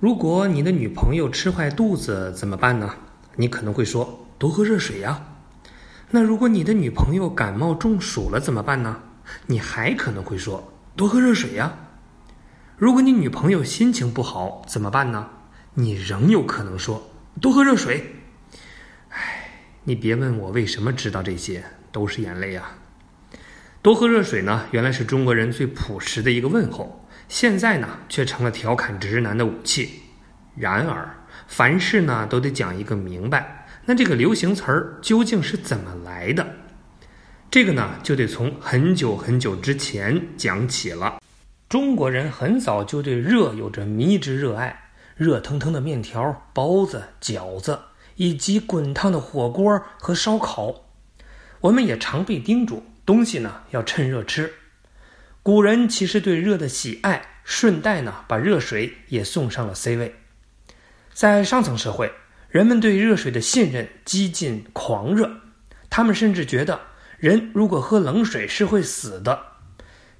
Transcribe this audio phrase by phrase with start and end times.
[0.00, 2.94] 如果你的女朋友吃坏肚子怎么办呢？
[3.36, 5.26] 你可能会说多喝热水呀。
[6.10, 9.02] 那如果你的女朋友感冒中暑了怎么办呢？
[9.46, 11.74] 你还可能会说多喝热水呀。
[12.78, 15.28] 如果你女朋友心情不好怎么办呢？
[15.74, 18.14] 你仍有可能说多喝热水。
[19.10, 19.50] 唉，
[19.84, 22.78] 你别问我为什么知道这些，都是眼泪啊。
[23.82, 26.99] 多喝热水呢，原来是中国人最朴实的一个问候，
[27.30, 29.88] 现在呢却成了调侃直男的武器。
[30.56, 31.08] 然而，
[31.46, 36.44] 凡事呢都得讲一个明白，那这个流行词儿究竟是怎么来的？
[37.48, 41.20] 这个呢就得从很久很久之前讲起了。
[41.68, 47.78] 中国人很早就对热有着迷之热爱，热腾腾的面条、包子、饺子，
[48.16, 50.74] 以及滚烫的火锅和烧烤。
[51.60, 52.82] 我们也常被叮嘱。
[53.06, 54.52] 东西呢要趁热吃，
[55.42, 60.14] 古人其实对热的喜爱，顺带呢把热水也送上了 C 位。
[61.14, 62.12] 在上层社会，
[62.50, 65.30] 人们对热水的信任几近狂热，
[65.88, 66.78] 他们甚至觉得
[67.18, 69.40] 人如果喝冷水是会死的。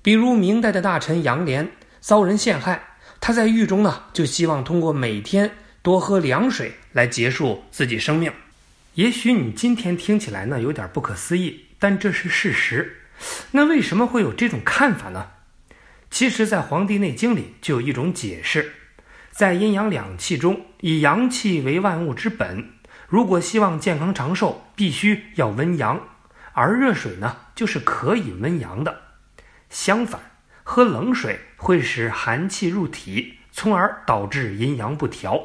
[0.00, 1.68] 比如明代的大臣杨涟
[2.00, 5.50] 遭人陷害，他在狱中呢就希望通过每天
[5.82, 8.32] 多喝凉水来结束自己生命。
[8.94, 11.66] 也许你今天听起来呢有点不可思议。
[11.78, 12.99] 但这是事实，
[13.52, 15.28] 那为什么会有这种看法呢？
[16.10, 18.72] 其实，在《黄帝内经》里就有一种解释，
[19.30, 22.70] 在阴阳两气中，以阳气为万物之本。
[23.06, 26.00] 如果希望健康长寿，必须要温阳，
[26.52, 29.02] 而热水呢，就是可以温阳的。
[29.68, 30.20] 相反，
[30.64, 35.40] 喝冷水会使寒气入体，从而导致阴阳不调。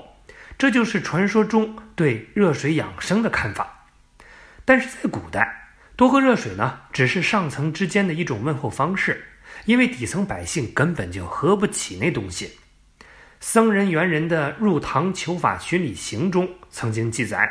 [0.58, 3.88] 这就是传说中对热水养生的看法。
[4.64, 5.65] 但是在古代，
[5.96, 9.24] 多喝热水呢，只是上层之间的一种问候方式，
[9.64, 12.58] 因为底层百姓根本就喝不起那东西。
[13.40, 17.50] 僧人猿人的《入唐求法巡礼行》中曾经记载，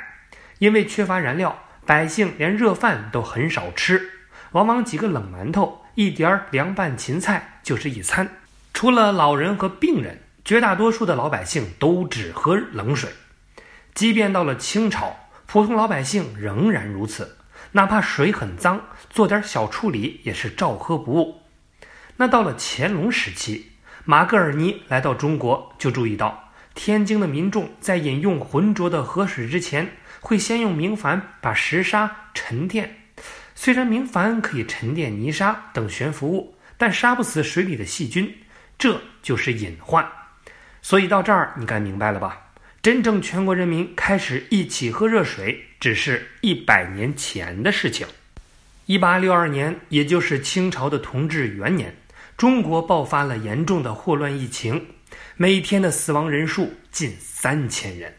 [0.59, 4.11] 因为缺乏燃料，百姓连热饭都很少吃，
[4.53, 8.29] 往往几个冷馒头、一碟凉拌芹菜就是一餐。
[8.75, 13.09] 除了老人和病人，绝大多数的老百姓都只喝冷水。
[13.95, 15.17] 即便到了清朝，
[15.47, 17.34] 普通老百姓仍然如此。
[17.77, 18.81] 哪怕水很脏，
[19.11, 21.41] 做点小处理也是照喝不误。
[22.17, 23.73] 那到了乾隆时期，
[24.05, 32.95] 马格尔尼来到中国，就注意到天津的民众在饮用浑浊的河水之前，会先用明矾把石沙沉淀。
[33.57, 38.33] 虽然明矾可以沉淀泥沙等悬浮物，但杀不死水里的细菌，
[38.79, 40.09] 这就是隐患。
[40.81, 42.53] 所以到这儿，你该明白了吧？
[42.81, 48.07] 真正全国人民开始一起喝热水，只是一百年前的事情。
[48.87, 51.95] 一八六二年，也就是清朝的同治元年，
[52.39, 54.87] 中国爆发了严重的霍乱疫情，
[55.37, 58.15] 每天的死亡人数近三千人。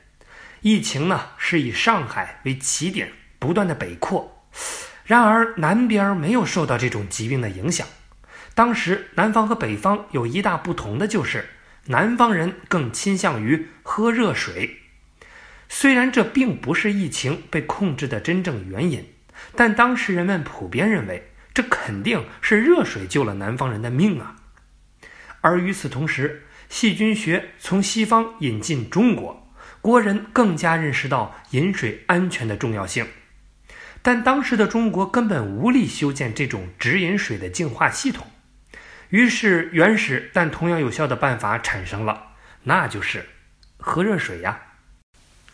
[0.62, 4.46] 疫情呢是以上海为起点，不断的北扩。
[5.04, 7.88] 然而南边没有受到这种疾病的影响。
[8.54, 11.44] 当时南方和北方有一大不同的就是。
[11.88, 14.76] 南方人更倾向于喝热水，
[15.68, 19.06] 虽然这并不是疫情被控制的真正原因，
[19.56, 24.36] 但当时人们普遍认为这肯定是热水救了南方人的命啊。
[25.42, 33.06] 而与此同时，细菌学从西方引进中国，国人更加认识到饮水安全的重要性。
[34.02, 38.28] 但当时的中国根本无力修建这种直饮水的净化系统。
[39.10, 42.34] 于是，原始但同样有效的办法产生了，
[42.64, 43.26] 那就是
[43.78, 44.60] 喝热水呀。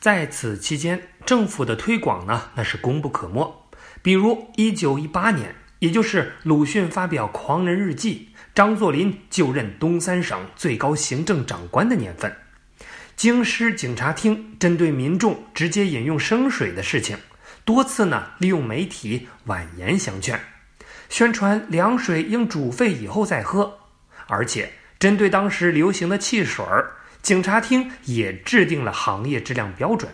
[0.02, 3.70] 在此期间，政府的推广呢，那是功不可没。
[4.02, 12.36] 比如，一九一八年，也就是鲁迅发表《狂人日记》，张作霖就任东三省最高行政长官的年份，
[13.16, 17.16] 京师警察厅针对民众直接饮用生水的事情，
[17.64, 20.42] 多次呢利用媒体婉言相劝。
[21.10, 23.78] 宣传凉水应煮沸以后再喝，
[24.26, 30.12] 而且针对当时流行的汽水儿，警察厅也制定了行业质量标准，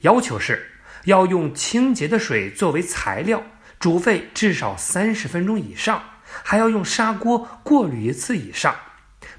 [0.00, 0.70] 要求是
[1.04, 3.42] 要用清洁的水作为材料，
[3.78, 6.02] 煮沸至少三十分钟以上，
[6.42, 8.74] 还要用砂锅过滤一次以上。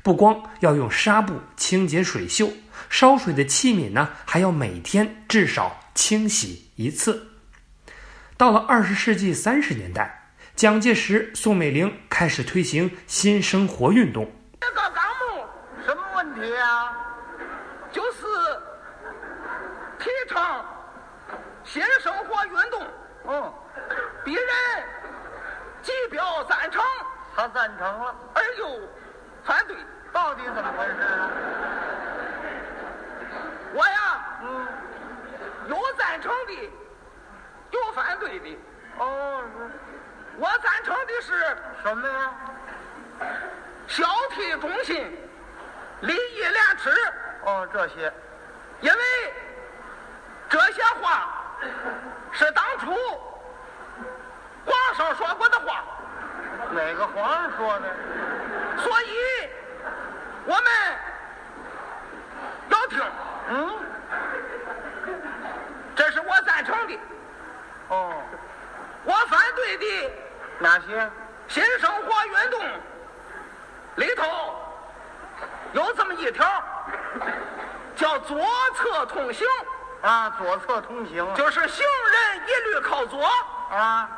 [0.01, 2.51] 不光要用纱布清洁水锈，
[2.89, 7.29] 烧水的器皿呢，还要每天至少清洗一次。
[8.37, 10.19] 到了二十世纪三十年代。
[10.55, 14.31] 蒋介石、宋美龄开始推行新生活运动。
[14.61, 15.43] 这个纲目
[15.83, 16.82] 什么问题啊？
[23.25, 23.53] 嗯，
[24.23, 24.45] 别人
[25.81, 26.83] 既表赞成，
[27.35, 28.79] 他赞成了，而又
[29.43, 29.75] 反对，
[30.11, 30.93] 到底怎么回事？
[33.73, 34.67] 我呀，嗯，
[35.69, 36.71] 有赞成的，
[37.71, 38.57] 有反对的。
[38.99, 39.43] 哦，
[40.37, 42.33] 我赞成的是什么呀？
[43.87, 45.17] 孝悌忠信，
[46.01, 46.91] 礼义廉耻。
[47.45, 48.13] 哦，这些，
[48.81, 49.33] 因为
[50.49, 51.32] 这些话。
[52.31, 52.93] 是当初
[54.65, 55.83] 皇上说过的话。
[56.71, 57.95] 哪个皇上说的？
[58.77, 59.07] 所以
[60.45, 60.63] 我们
[62.69, 63.01] 要听。
[63.49, 63.79] 嗯。
[65.95, 66.99] 这是我赞成的。
[67.89, 68.21] 哦。
[69.05, 70.11] 我反对的
[70.59, 71.09] 哪些？
[71.49, 72.65] 新生活运动
[73.95, 74.23] 里头
[75.73, 76.63] 有这么一条，
[77.95, 78.39] 叫左
[78.75, 79.45] 侧通行。
[80.03, 81.25] 啊，左侧通行。
[81.33, 83.25] 就是行人一律靠左。
[83.71, 84.09] 啊。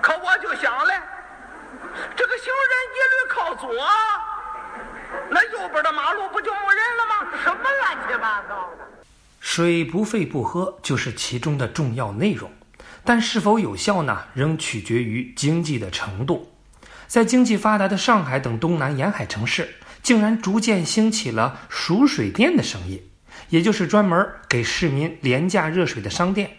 [0.00, 1.00] 可我就想嘞，
[2.14, 3.70] 这个行人一律靠左，
[5.30, 7.38] 那右边的马路不就没人了吗？
[7.42, 8.86] 什么乱七八糟的？
[9.40, 12.52] 水不沸不喝就是其中的重要内容。
[13.02, 14.24] 但是否有效呢？
[14.34, 16.54] 仍取决于经济的程度。
[17.06, 23.10] 在经济发达的上海等东南沿海城市，竟然逐渐兴起了赎水电的生意，
[23.48, 26.50] 也就是专门给市民廉价热水的商店，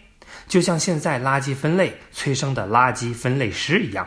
[0.46, 4.06] 就像现在垃圾分类催生的垃圾分类师一样。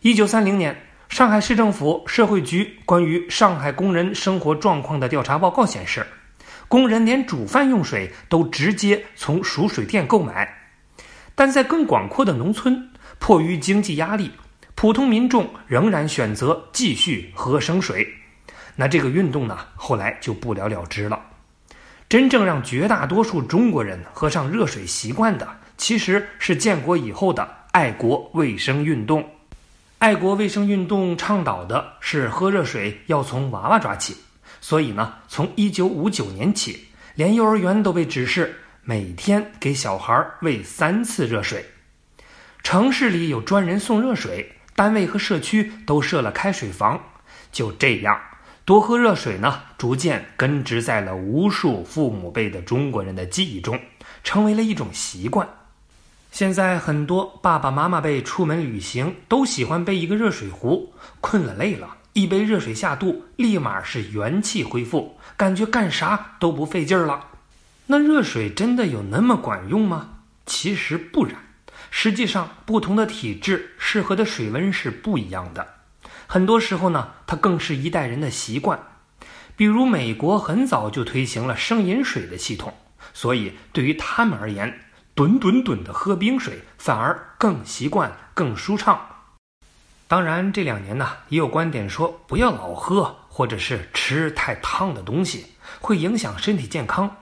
[0.00, 0.76] 一九三零年，
[1.08, 6.06] 上海市政府社会局关于上海工人生活状况的调查报告显示，
[6.68, 10.48] 工人连煮饭用水都直接从熟水店购买。
[11.34, 14.30] 但在更广阔的农村，迫于经济压力，
[14.74, 18.06] 普通民众仍然选择继续喝生水。
[18.74, 21.20] 那这个运动呢，后来就不了了之了。
[22.12, 25.48] 真正让绝大多数中国人喝上热水习惯的，
[25.78, 29.26] 其实是建国以后的爱国卫生运动。
[29.96, 34.14] 爱国卫生运动倡导的是喝热水要从娃娃抓起，
[34.60, 38.58] 所以呢，从1959年起，连幼儿园都被指示。
[38.82, 41.64] 每天给小孩喂三次热水，
[42.62, 47.00] 城市里有专人送热水，单位和社区都设了开水房。
[47.50, 48.20] 就这样，
[48.64, 53.80] 多喝热水呢，逐渐根植在了无数父母辈的中国人的记忆中，
[54.22, 55.48] 成为了一种习惯。
[56.30, 67.26] 现在很多爸爸妈妈辈出门旅行都喜欢背一个热水壶，困了累了，一杯热水下肚，立马是元气恢复，感觉干啥都不费劲儿了。
[67.86, 70.10] 那热水真的有那么管用吗？
[70.46, 71.34] 其实不然。
[71.90, 75.66] 实际上，不同的体质适合的水温是不一样的。
[76.26, 78.78] 很多时候呢，它更是一代人的习惯。
[79.54, 82.74] 比如，美国很早就推行了生饮水的系统，
[83.12, 84.80] 所以对于他们而言，
[85.14, 89.08] 吨吨吨的喝冰水反而更习惯、更舒畅。
[90.08, 95.46] 当然，这两年呢，也有观点说不要老喝或者是吃太烫的东西，
[95.80, 97.14] 会影响身体健康。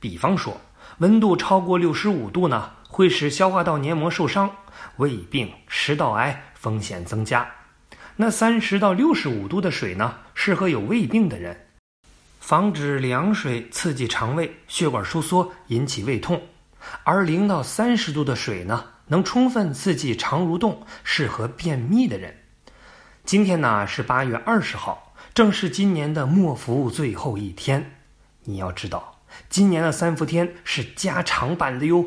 [0.00, 0.60] 比方说，
[0.98, 4.50] 温度超过六十五度呢，会使消化道黏膜受伤，
[4.96, 7.48] 胃病、食道癌风险增加。
[8.20, 11.56] 那三十到六十五度的水呢，适合有胃病的人，
[12.40, 16.36] 防止凉水刺激肠胃、血管收缩，引起胃痛；
[17.04, 22.36] 而零到三十度的水呢，能充分刺激肠蠕动，适合便秘的人。
[23.24, 28.00] 今天呢是八月二十号，正是今年的末伏最后一天。
[28.42, 29.14] 你要知道。
[29.48, 32.04] 今年的三伏天是加长版的哟，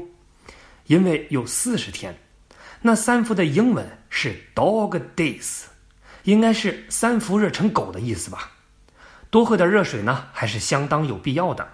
[0.87, 2.13] 因为有四十天。
[2.81, 5.65] 那三伏的英文是 Dog Days，
[6.23, 8.51] 应该是三伏热成狗的意思吧？
[9.29, 11.67] 多喝点热水呢，还是相当有必要的。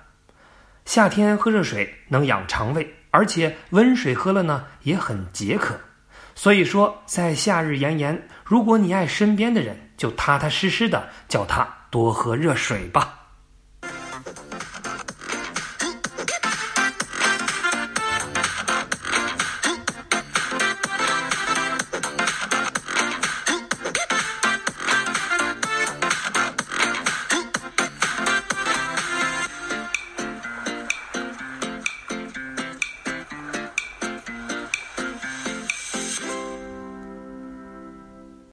[0.86, 5.76] 夏天喝热水能养肠胃，而且温水喝了呢也很解渴。
[6.36, 13.17] 所以说，在夏日炎炎，如果你爱身边的人，就踏踏实实的叫他多喝热水吧。